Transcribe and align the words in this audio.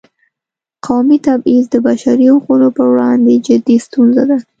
قومي 0.85 1.17
تبعیض 1.27 1.65
د 1.71 1.75
بشري 1.87 2.25
حقونو 2.35 2.67
پر 2.77 2.85
وړاندې 2.93 3.33
جدي 3.47 3.77
ستونزه 3.85 4.23
ده. 4.29 4.37